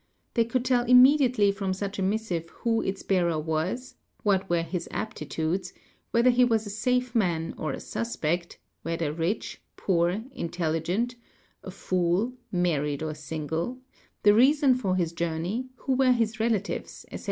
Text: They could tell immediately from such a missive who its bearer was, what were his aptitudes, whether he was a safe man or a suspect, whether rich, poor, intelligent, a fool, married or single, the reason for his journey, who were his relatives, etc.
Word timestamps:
They 0.33 0.45
could 0.45 0.65
tell 0.65 0.83
immediately 0.85 1.51
from 1.51 1.75
such 1.75 1.99
a 1.99 2.01
missive 2.01 2.49
who 2.49 2.81
its 2.81 3.03
bearer 3.03 3.37
was, 3.37 3.97
what 4.23 4.49
were 4.49 4.63
his 4.63 4.87
aptitudes, 4.89 5.73
whether 6.09 6.31
he 6.31 6.43
was 6.43 6.65
a 6.65 6.71
safe 6.71 7.13
man 7.13 7.53
or 7.55 7.71
a 7.71 7.79
suspect, 7.79 8.57
whether 8.81 9.13
rich, 9.13 9.61
poor, 9.77 10.23
intelligent, 10.31 11.17
a 11.61 11.69
fool, 11.69 12.33
married 12.51 13.03
or 13.03 13.13
single, 13.13 13.77
the 14.23 14.33
reason 14.33 14.73
for 14.73 14.95
his 14.95 15.13
journey, 15.13 15.67
who 15.75 15.93
were 15.93 16.11
his 16.13 16.39
relatives, 16.39 17.05
etc. 17.11 17.19